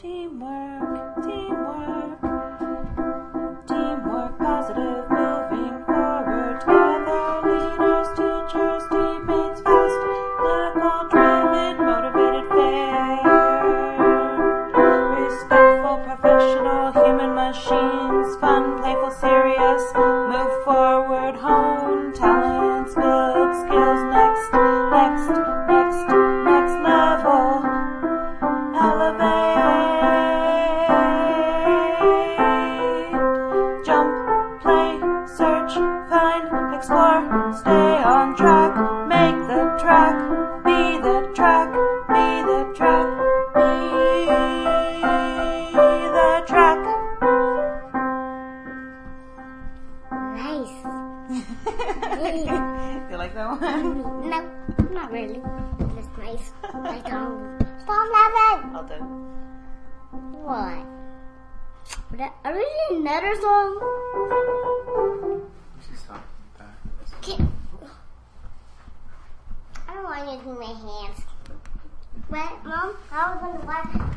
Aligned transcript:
Teamwork, 0.00 1.22
teamwork, 1.22 2.20
teamwork, 3.68 4.38
positive, 4.38 5.04
moving 5.10 5.76
forward 5.84 6.56
together. 6.58 7.44
Leaders, 7.44 8.08
teachers, 8.16 8.84
teammates, 8.88 9.60
fast, 9.60 10.00
tackle, 10.40 11.04
driven, 11.10 11.76
motivated, 11.84 12.48
fair. 12.48 13.20
Respectful, 15.20 15.98
professional, 16.08 16.92
human 16.92 17.34
machines, 17.34 18.36
fun, 18.40 18.80
playful, 18.80 19.10
serious. 19.10 19.82
Move 19.94 20.64
forward, 20.64 21.36
hone 21.36 22.14
talents, 22.14 22.94
build 22.94 23.52
skills. 23.52 24.02
Next, 24.08 24.48
next 24.96 25.59
Nice. 50.60 50.84
you 53.10 53.16
like 53.16 53.34
that 53.34 53.60
one? 53.60 54.28
no, 54.28 54.38
not 54.90 55.10
really. 55.10 55.40
Just 55.96 56.18
nice. 56.18 56.52
I 56.64 57.00
don't. 57.08 57.56
Stop 57.82 58.08
laughing. 58.12 58.76
I'll 58.76 58.84
do. 58.84 58.98
What? 60.44 60.84
Are 62.44 62.52
we 62.52 62.66
doing 62.88 63.00
another 63.00 63.34
song? 63.40 63.80
She's 65.88 66.02
talking 66.02 66.22
back. 66.58 66.76
Can- 67.22 67.52
I 69.88 69.94
don't 69.94 70.04
want 70.04 70.40
to 70.40 70.44
do 70.44 70.52
my 70.58 70.66
hands. 70.66 71.20
But, 72.28 72.64
Mom, 72.64 72.96
I 73.10 73.34
was 73.36 73.64
watch 73.64 73.92
the 73.94 73.98
Oh, 73.98 74.09